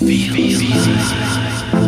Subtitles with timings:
[0.00, 1.80] Vive, vive, vive.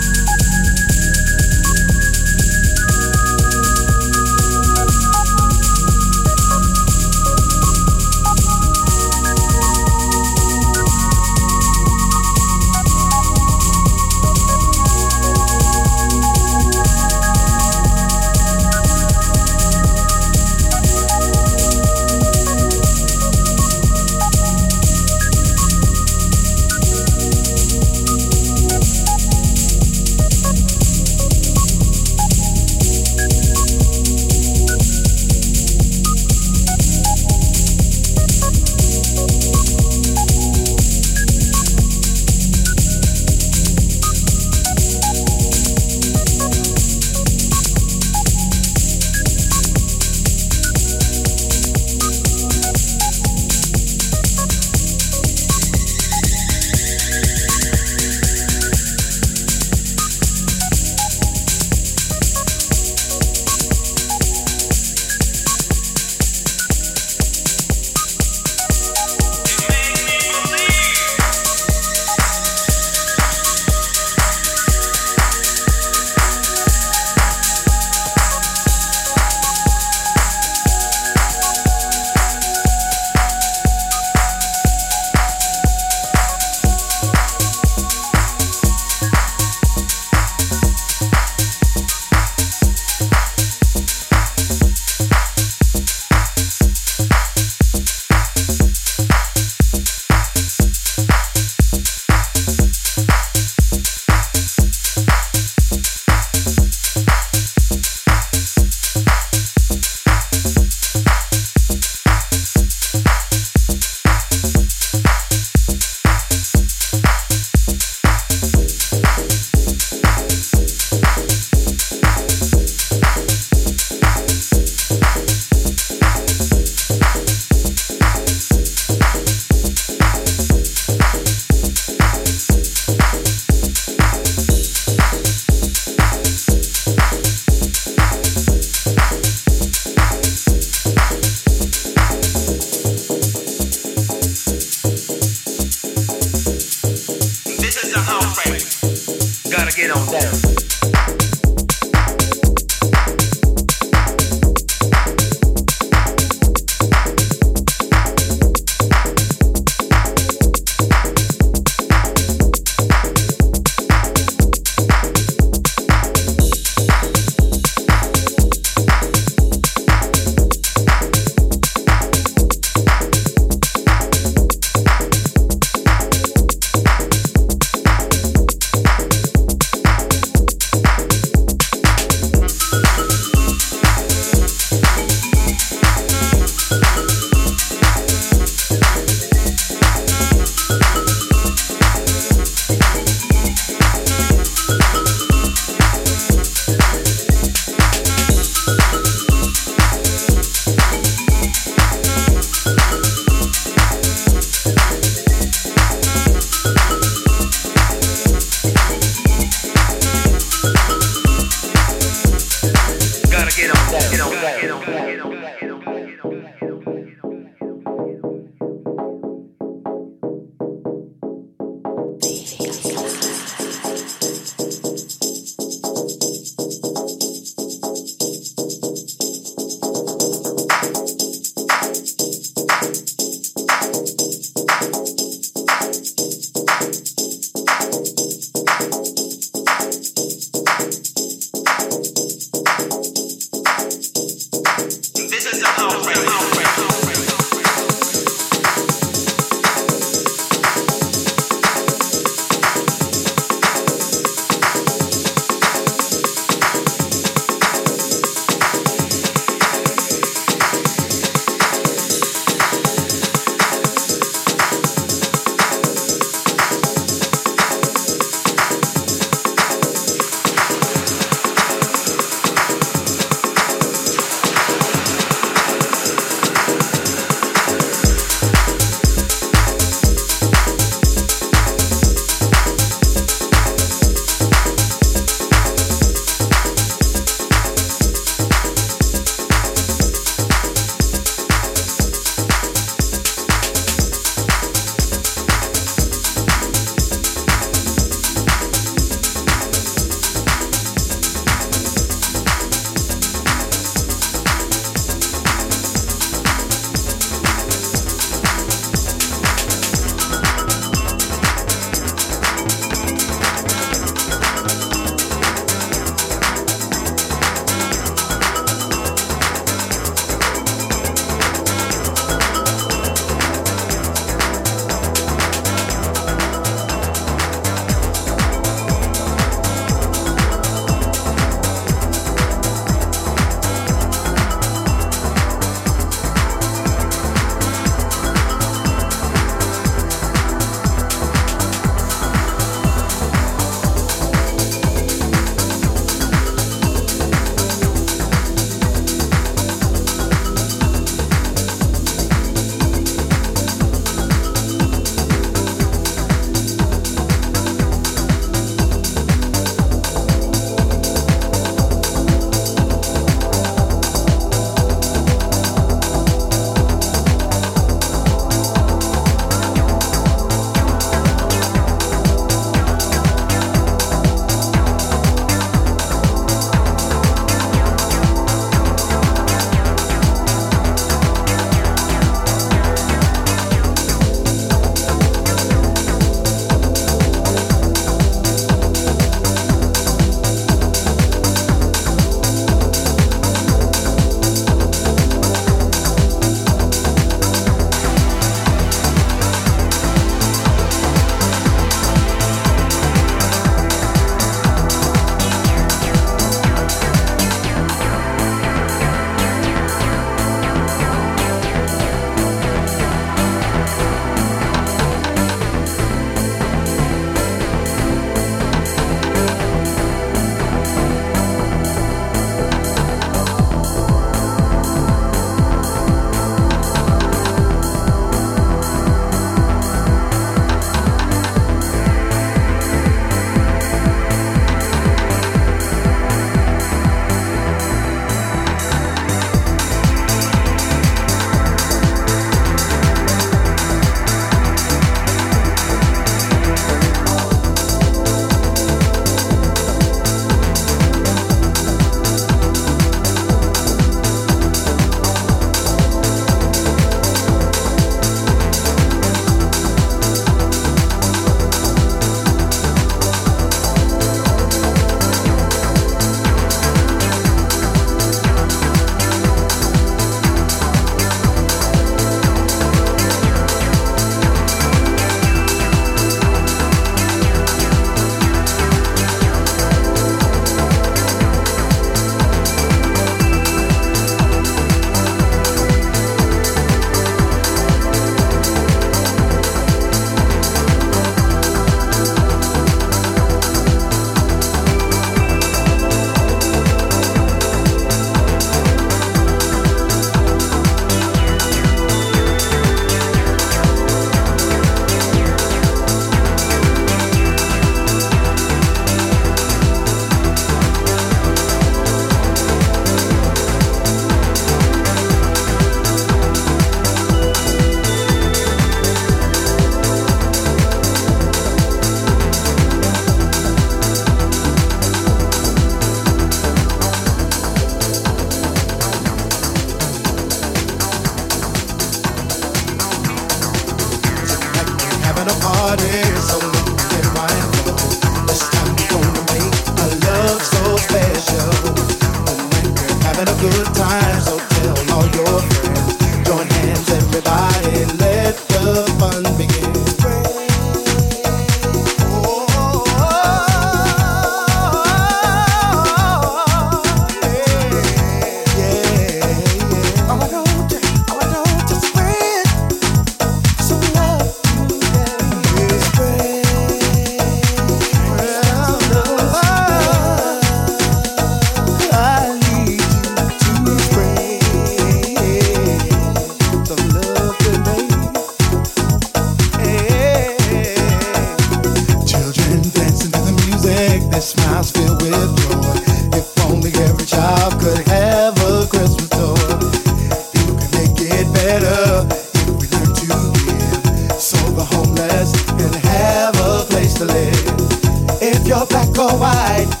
[599.31, 600.00] You're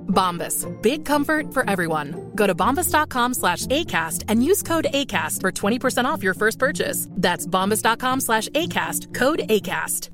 [0.11, 0.67] Bombas.
[0.81, 2.31] Big comfort for everyone.
[2.35, 7.07] Go to bombas.com slash ACAST and use code ACAST for 20% off your first purchase.
[7.11, 9.13] That's bombas.com slash ACAST.
[9.13, 10.09] Code ACAST.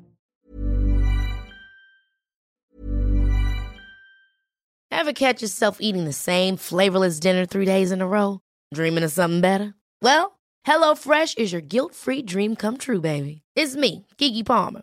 [4.90, 8.40] Ever catch yourself eating the same flavorless dinner three days in a row?
[8.74, 9.74] Dreaming of something better?
[10.02, 13.42] Well, HelloFresh is your guilt-free dream come true, baby.
[13.54, 14.82] It's me, Keke Palmer.